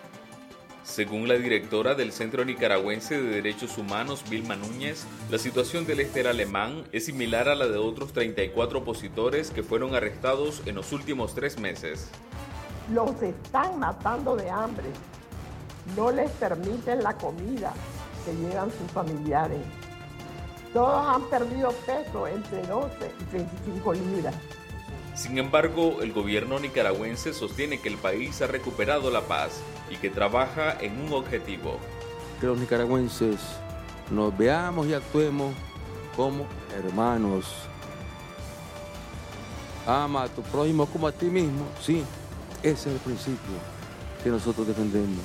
Según 0.88 1.28
la 1.28 1.34
directora 1.34 1.94
del 1.94 2.12
Centro 2.12 2.46
Nicaragüense 2.46 3.20
de 3.20 3.28
Derechos 3.28 3.76
Humanos, 3.76 4.24
Vilma 4.28 4.56
Núñez, 4.56 5.04
la 5.30 5.36
situación 5.36 5.86
del 5.86 6.00
Ester 6.00 6.26
alemán 6.26 6.82
es 6.92 7.04
similar 7.04 7.46
a 7.50 7.54
la 7.54 7.68
de 7.68 7.76
otros 7.76 8.14
34 8.14 8.78
opositores 8.78 9.50
que 9.50 9.62
fueron 9.62 9.94
arrestados 9.94 10.62
en 10.64 10.74
los 10.74 10.90
últimos 10.92 11.34
tres 11.34 11.58
meses. 11.60 12.08
Los 12.90 13.22
están 13.22 13.78
matando 13.78 14.34
de 14.34 14.48
hambre. 14.48 14.86
No 15.94 16.10
les 16.10 16.30
permiten 16.32 17.02
la 17.02 17.12
comida 17.12 17.74
que 18.24 18.34
llevan 18.34 18.70
sus 18.70 18.90
familiares. 18.90 19.60
Todos 20.72 21.06
han 21.06 21.22
perdido 21.28 21.70
peso 21.84 22.26
entre 22.26 22.66
12 22.66 23.12
y 23.20 23.36
25 23.36 23.92
libras. 23.92 24.34
Sin 25.18 25.36
embargo, 25.36 26.00
el 26.00 26.12
gobierno 26.12 26.60
nicaragüense 26.60 27.34
sostiene 27.34 27.80
que 27.80 27.88
el 27.88 27.96
país 27.96 28.40
ha 28.40 28.46
recuperado 28.46 29.10
la 29.10 29.22
paz 29.22 29.60
y 29.90 29.96
que 29.96 30.10
trabaja 30.10 30.78
en 30.80 30.96
un 31.00 31.12
objetivo. 31.12 31.80
que 32.40 32.46
los 32.46 32.56
nicaragüenses 32.56 33.40
nos 34.12 34.38
veamos 34.38 34.86
y 34.86 34.94
actuemos 34.94 35.52
como 36.14 36.46
hermanos. 36.72 37.46
Ama 39.88 40.22
a 40.22 40.28
tu 40.28 40.40
prójimo 40.42 40.86
como 40.86 41.08
a 41.08 41.12
ti 41.12 41.26
mismo. 41.26 41.66
Sí, 41.82 42.04
ese 42.62 42.70
es 42.70 42.94
el 42.94 43.00
principio 43.00 43.56
que 44.22 44.30
nosotros 44.30 44.68
defendemos 44.68 45.24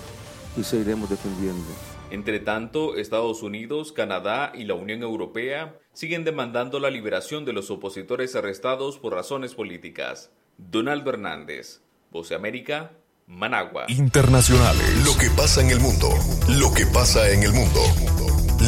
y 0.58 0.64
seguiremos 0.64 1.08
defendiendo. 1.08 1.70
Entre 2.10 2.40
tanto, 2.40 2.96
Estados 2.96 3.44
Unidos, 3.44 3.92
Canadá 3.92 4.54
y 4.56 4.64
la 4.64 4.74
Unión 4.74 5.04
Europea 5.04 5.80
siguen 5.94 6.24
demandando 6.24 6.80
la 6.80 6.90
liberación 6.90 7.46
de 7.46 7.54
los 7.54 7.72
opositores 7.72 8.36
arrestados 8.36 8.98
por 8.98 9.14
razones 9.14 9.54
políticas. 9.56 10.32
Donaldo 10.58 11.12
Hernández, 11.12 11.82
Voz 12.12 12.30
de 12.30 12.36
América, 12.36 12.92
Managua. 13.28 13.86
Internacionales. 13.88 15.06
Lo 15.06 15.18
que 15.18 15.30
pasa 15.30 15.62
en 15.62 15.70
el 15.70 15.80
mundo. 15.80 16.10
Lo 16.50 16.74
que 16.74 16.86
pasa 16.86 17.30
en 17.32 17.44
el 17.44 17.54
mundo. 17.54 17.82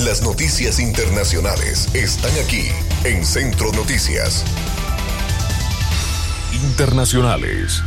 Las 0.03 0.23
noticias 0.23 0.79
internacionales 0.79 1.93
están 1.93 2.31
aquí 2.43 2.67
en 3.03 3.25
Centro 3.25 3.71
Noticias. 3.73 4.43
Internacionales. 6.53 7.83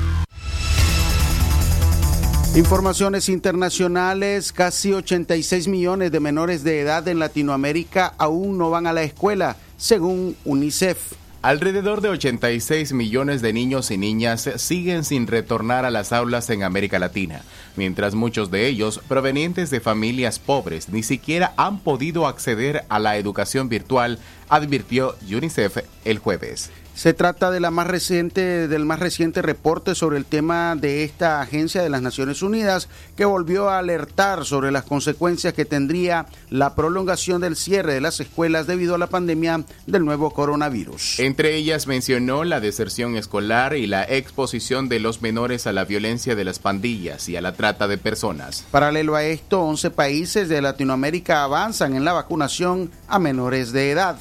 Informaciones 2.59 3.29
internacionales, 3.29 4.53
casi 4.53 4.93
86 4.93 5.69
millones 5.69 6.11
de 6.11 6.19
menores 6.19 6.65
de 6.65 6.81
edad 6.81 7.07
en 7.07 7.21
Latinoamérica 7.21 8.15
aún 8.19 8.59
no 8.59 8.69
van 8.69 8.89
a 8.89 8.93
la 8.93 9.05
escuela, 9.05 9.55
según 9.77 10.35
UNICEF. 10.45 11.13
Alrededor 11.41 12.01
de 12.01 12.09
86 12.09 12.95
millones 12.95 13.43
de 13.43 13.53
niños 13.53 13.93
y 13.93 13.97
niñas 13.97 14.51
siguen 14.57 15.05
sin 15.05 15.29
retornar 15.29 15.85
a 15.85 15.93
las 15.93 16.13
aulas 16.13 16.51
en 16.51 16.65
América 16.65 16.99
Latina, 16.99 17.43
mientras 17.77 18.17
muchos 18.17 18.51
de 18.51 18.67
ellos, 18.67 19.01
provenientes 19.07 19.71
de 19.71 19.79
familias 19.79 20.41
pobres, 20.41 20.89
ni 20.89 21.05
siquiera 21.05 21.55
han 21.57 21.79
podido 21.79 22.27
acceder 22.27 22.83
a 22.89 22.99
la 22.99 23.19
educación 23.19 23.69
virtual, 23.69 24.19
advirtió 24.49 25.15
UNICEF 25.31 25.85
el 26.05 26.19
jueves. 26.19 26.71
Se 26.99 27.15
trata 27.15 27.53
de 27.53 27.61
la 27.61 27.71
más 27.71 27.87
reciente, 27.87 28.67
del 28.67 28.85
más 28.85 28.99
reciente 28.99 29.41
reporte 29.41 29.95
sobre 29.95 30.19
el 30.19 30.25
tema 30.25 30.75
de 30.75 31.05
esta 31.05 31.41
agencia 31.41 31.81
de 31.81 31.91
las 31.91 32.03
Naciones 32.03 32.43
Unidas 32.43 32.89
que 33.17 33.25
volvió 33.25 33.71
a 33.71 33.79
alertar 33.79 34.45
sobre 34.45 34.73
las 34.73 34.83
consecuencias 34.83 35.55
que 35.55 35.65
tendría 35.65 36.27
la 36.51 36.75
prolongación 36.75 37.41
del 37.41 37.55
cierre 37.55 37.95
de 37.95 38.01
las 38.01 38.19
escuelas 38.19 38.67
debido 38.67 38.97
a 38.97 38.99
la 38.99 39.07
pandemia 39.07 39.65
del 39.87 40.05
nuevo 40.05 40.33
coronavirus. 40.33 41.21
Entre 41.21 41.55
ellas 41.55 41.87
mencionó 41.87 42.43
la 42.43 42.59
deserción 42.59 43.15
escolar 43.15 43.77
y 43.77 43.87
la 43.87 44.03
exposición 44.03 44.89
de 44.89 44.99
los 44.99 45.23
menores 45.23 45.69
a 45.69 45.73
la 45.73 45.85
violencia 45.85 46.35
de 46.35 46.43
las 46.43 46.59
pandillas 46.59 47.29
y 47.29 47.37
a 47.37 47.41
la 47.41 47.53
trata 47.53 47.87
de 47.87 47.99
personas. 47.99 48.65
Paralelo 48.73 49.15
a 49.15 49.23
esto, 49.23 49.63
11 49.63 49.93
países 49.93 50.49
de 50.49 50.61
Latinoamérica 50.61 51.45
avanzan 51.45 51.95
en 51.95 52.05
la 52.05 52.13
vacunación 52.13 52.91
a 53.07 53.21
menores 53.21 53.71
de 53.71 53.93
edad. 53.93 54.19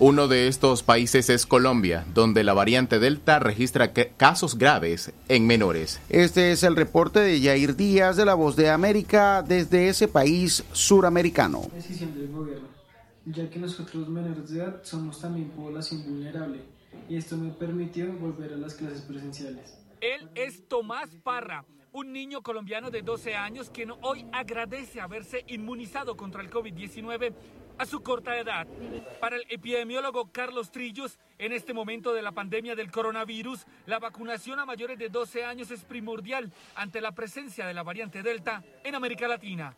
Uno 0.00 0.26
de 0.26 0.48
estos 0.48 0.82
países 0.82 1.30
es 1.30 1.46
Colombia, 1.46 2.04
donde 2.12 2.42
la 2.42 2.52
variante 2.52 2.98
Delta 2.98 3.38
registra 3.38 3.92
casos 3.92 4.58
graves 4.58 5.12
en 5.28 5.46
menores. 5.46 6.00
Este 6.08 6.50
es 6.50 6.64
el 6.64 6.74
reporte 6.74 7.20
de 7.20 7.40
Jair 7.40 7.76
Díaz 7.76 8.16
de 8.16 8.24
La 8.24 8.34
Voz 8.34 8.56
de 8.56 8.70
América 8.70 9.44
desde 9.46 9.88
ese 9.88 10.08
país 10.08 10.64
suramericano. 10.72 11.62
Decisión 11.72 12.12
del 12.12 12.26
gobierno, 12.32 12.66
ya 13.24 13.48
que 13.48 13.60
nosotros 13.60 14.08
menores 14.08 14.50
de 14.50 14.58
edad 14.58 14.80
somos 14.82 15.20
también 15.20 15.50
población 15.50 16.02
vulnerable 16.02 16.62
y 17.08 17.16
esto 17.16 17.36
me 17.36 17.52
permitió 17.52 18.12
volver 18.14 18.52
a 18.52 18.56
las 18.56 18.74
clases 18.74 19.02
presenciales. 19.02 19.78
Él 20.00 20.28
es 20.34 20.66
Tomás 20.66 21.10
Parra, 21.22 21.64
un 21.92 22.12
niño 22.12 22.42
colombiano 22.42 22.90
de 22.90 23.02
12 23.02 23.36
años 23.36 23.70
quien 23.70 23.92
hoy 24.02 24.26
agradece 24.32 25.00
haberse 25.00 25.44
inmunizado 25.46 26.16
contra 26.16 26.42
el 26.42 26.50
COVID-19 26.50 27.32
a 27.78 27.86
su 27.86 28.02
corta 28.02 28.38
edad. 28.38 28.66
Para 29.20 29.36
el 29.36 29.44
epidemiólogo 29.48 30.30
Carlos 30.30 30.70
Trillos, 30.70 31.18
en 31.38 31.52
este 31.52 31.74
momento 31.74 32.14
de 32.14 32.22
la 32.22 32.32
pandemia 32.32 32.74
del 32.74 32.90
coronavirus, 32.90 33.66
la 33.86 33.98
vacunación 33.98 34.58
a 34.60 34.66
mayores 34.66 34.98
de 34.98 35.08
12 35.08 35.44
años 35.44 35.70
es 35.70 35.84
primordial 35.84 36.52
ante 36.74 37.00
la 37.00 37.12
presencia 37.12 37.66
de 37.66 37.74
la 37.74 37.82
variante 37.82 38.22
Delta 38.22 38.62
en 38.82 38.94
América 38.94 39.28
Latina. 39.28 39.76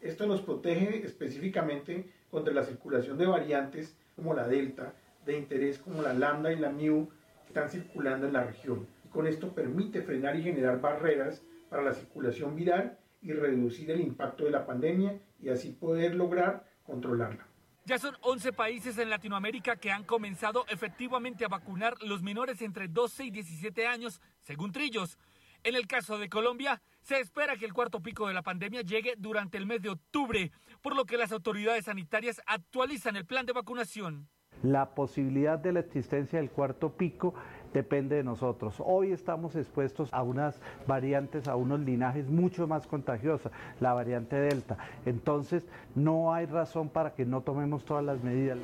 Esto 0.00 0.26
nos 0.26 0.42
protege 0.42 1.04
específicamente 1.04 2.10
contra 2.30 2.52
la 2.52 2.64
circulación 2.64 3.18
de 3.18 3.26
variantes 3.26 3.96
como 4.14 4.34
la 4.34 4.46
Delta, 4.46 4.94
de 5.24 5.38
interés 5.38 5.78
como 5.78 6.02
la 6.02 6.14
Lambda 6.14 6.52
y 6.52 6.58
la 6.58 6.70
Mu, 6.70 7.08
que 7.08 7.48
están 7.48 7.70
circulando 7.70 8.26
en 8.26 8.32
la 8.32 8.44
región. 8.44 8.86
Y 9.04 9.08
con 9.08 9.26
esto 9.26 9.54
permite 9.54 10.02
frenar 10.02 10.36
y 10.36 10.42
generar 10.42 10.80
barreras 10.80 11.42
para 11.68 11.82
la 11.82 11.94
circulación 11.94 12.54
viral 12.54 12.98
y 13.22 13.32
reducir 13.32 13.90
el 13.90 14.00
impacto 14.00 14.44
de 14.44 14.50
la 14.50 14.66
pandemia 14.66 15.18
y 15.42 15.48
así 15.48 15.72
poder 15.72 16.14
lograr 16.14 16.65
controlarla. 16.86 17.46
Ya 17.84 17.98
son 17.98 18.16
11 18.20 18.52
países 18.52 18.98
en 18.98 19.10
Latinoamérica 19.10 19.76
que 19.76 19.92
han 19.92 20.02
comenzado 20.02 20.66
efectivamente 20.68 21.44
a 21.44 21.48
vacunar 21.48 21.94
los 22.02 22.20
menores 22.20 22.60
entre 22.62 22.88
12 22.88 23.26
y 23.26 23.30
17 23.30 23.86
años, 23.86 24.20
según 24.40 24.72
Trillos. 24.72 25.18
En 25.62 25.76
el 25.76 25.86
caso 25.86 26.18
de 26.18 26.28
Colombia, 26.28 26.82
se 27.02 27.20
espera 27.20 27.56
que 27.56 27.64
el 27.64 27.72
cuarto 27.72 28.00
pico 28.00 28.26
de 28.26 28.34
la 28.34 28.42
pandemia 28.42 28.82
llegue 28.82 29.14
durante 29.16 29.56
el 29.56 29.66
mes 29.66 29.82
de 29.82 29.90
octubre, 29.90 30.50
por 30.82 30.96
lo 30.96 31.04
que 31.04 31.16
las 31.16 31.32
autoridades 31.32 31.84
sanitarias 31.84 32.40
actualizan 32.46 33.16
el 33.16 33.26
plan 33.26 33.46
de 33.46 33.52
vacunación. 33.52 34.28
La 34.62 34.86
posibilidad 34.90 35.58
de 35.58 35.72
la 35.72 35.80
existencia 35.80 36.38
del 36.38 36.50
cuarto 36.50 36.90
pico 36.90 37.34
depende 37.72 38.16
de 38.16 38.24
nosotros. 38.24 38.76
Hoy 38.78 39.12
estamos 39.12 39.54
expuestos 39.54 40.08
a 40.12 40.22
unas 40.22 40.58
variantes, 40.86 41.46
a 41.46 41.56
unos 41.56 41.80
linajes 41.80 42.28
mucho 42.28 42.66
más 42.66 42.86
contagiosas, 42.86 43.52
la 43.80 43.92
variante 43.92 44.36
Delta. 44.36 44.78
Entonces, 45.04 45.64
no 45.94 46.32
hay 46.32 46.46
razón 46.46 46.88
para 46.88 47.14
que 47.14 47.26
no 47.26 47.42
tomemos 47.42 47.84
todas 47.84 48.04
las 48.04 48.22
medidas. 48.22 48.58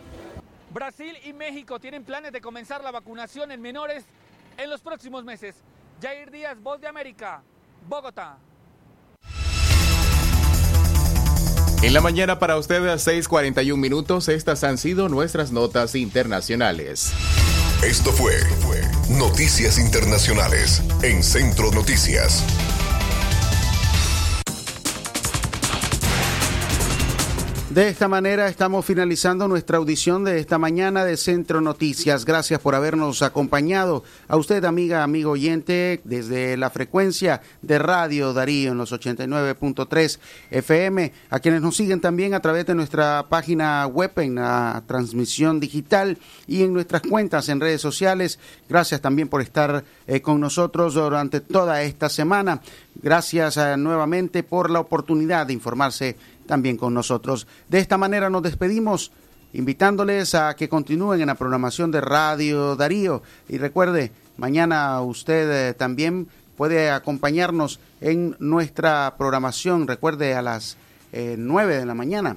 Brasil 0.73 1.15
y 1.25 1.35
México 1.35 1.79
tienen 1.79 2.05
planes 2.05 2.33
de 2.33 2.41
comenzar 2.41 2.83
la 2.83 2.91
vacunación 2.91 3.53
en 3.53 3.61
menores 3.61 4.07
en 4.57 4.71
los 4.71 4.81
próximos 4.81 5.25
meses. 5.25 5.63
Jair 6.01 6.31
Díaz, 6.31 6.61
Voz 6.63 6.81
de 6.81 6.89
América, 6.89 7.43
Bogotá. 7.87 8.39
En 11.83 11.93
la 11.93 12.01
mañana 12.01 12.39
para 12.39 12.57
ustedes, 12.59 13.05
6:41 13.05 13.77
minutos, 13.77 14.29
estas 14.29 14.63
han 14.63 14.79
sido 14.79 15.09
nuestras 15.09 15.51
notas 15.51 15.97
internacionales. 15.97 17.13
Esto 17.83 18.13
fue 18.13 18.35
Noticias 19.19 19.79
Internacionales 19.81 20.81
en 21.03 21.25
Centro 21.25 21.73
Noticias. 21.73 22.45
De 27.73 27.89
esta 27.89 28.07
manera 28.07 28.49
estamos 28.49 28.85
finalizando 28.85 29.49
nuestra 29.49 29.79
audición 29.79 30.25
de 30.25 30.39
esta 30.39 30.59
mañana 30.59 31.07
de 31.07 31.17
Centro 31.17 31.63
Noticias. 31.63 32.27
Gracias 32.27 32.61
por 32.61 32.75
habernos 32.75 33.23
acompañado. 33.23 34.05
A 34.29 34.37
usted, 34.37 34.63
amiga, 34.67 35.03
amigo 35.03 35.31
oyente, 35.31 36.03
desde 36.05 36.59
la 36.59 36.69
frecuencia 36.69 37.41
de 37.63 37.79
Radio 37.79 38.35
Darío 38.35 38.73
en 38.73 38.77
los 38.77 38.93
89.3 38.93 40.19
FM, 40.51 41.13
a 41.31 41.41
quienes 41.41 41.63
nos 41.63 41.75
siguen 41.75 42.03
también 42.03 42.35
a 42.35 42.41
través 42.41 42.67
de 42.67 42.75
nuestra 42.75 43.25
página 43.31 43.87
web 43.87 44.13
en 44.17 44.35
la 44.35 44.83
transmisión 44.87 45.59
digital 45.59 46.19
y 46.47 46.65
en 46.65 46.75
nuestras 46.75 47.01
cuentas 47.01 47.49
en 47.49 47.59
redes 47.59 47.81
sociales. 47.81 48.39
Gracias 48.69 49.01
también 49.01 49.29
por 49.29 49.41
estar 49.41 49.83
eh, 50.07 50.21
con 50.21 50.39
nosotros 50.41 50.93
durante 50.93 51.41
toda 51.41 51.83
esta 51.83 52.11
semana. 52.11 52.61
Gracias 53.01 53.57
eh, 53.57 53.79
nuevamente 53.79 54.43
por 54.43 54.71
la 54.71 54.81
oportunidad 54.81 55.47
de 55.47 55.55
informarse 55.55 56.17
también 56.47 56.77
con 56.77 56.95
nosotros. 56.95 57.47
De 57.69 57.79
esta 57.79 57.99
manera 57.99 58.31
nos 58.31 58.43
despedimos 58.43 59.13
invitándoles 59.53 60.35
a 60.35 60.55
que 60.55 60.69
continúen 60.69 61.21
en 61.21 61.27
la 61.27 61.35
programación 61.35 61.91
de 61.91 62.01
Radio 62.01 62.77
Darío 62.77 63.23
y 63.49 63.59
recuerde, 63.59 64.13
mañana 64.37 65.01
usted 65.03 65.71
eh, 65.71 65.75
también 65.75 66.29
puede 66.57 66.91
acompañarnos 66.91 67.81
en 68.01 68.37
nuestra 68.39 69.15
programación, 69.19 69.87
recuerde 69.87 70.35
a 70.35 70.43
las 70.43 70.77
eh, 71.13 71.37
9 71.39 71.77
de 71.77 71.87
la 71.87 71.95
mañana. 71.95 72.37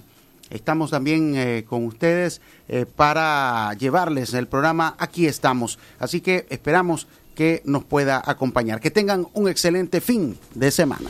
Estamos 0.49 0.91
también 0.91 1.33
eh, 1.35 1.65
con 1.67 1.85
ustedes 1.85 2.39
eh, 2.67 2.85
para 2.85 3.73
llevarles 3.73 4.33
el 4.33 4.47
programa 4.47 4.95
Aquí 4.99 5.25
estamos. 5.25 5.79
Así 5.99 6.21
que 6.21 6.45
esperamos 6.49 7.07
que 7.33 7.61
nos 7.65 7.83
pueda 7.83 8.21
acompañar. 8.23 8.79
Que 8.79 8.91
tengan 8.91 9.27
un 9.33 9.49
excelente 9.49 10.01
fin 10.01 10.37
de 10.53 10.71
semana. 10.71 11.09